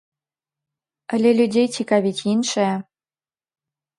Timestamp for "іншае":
2.33-2.71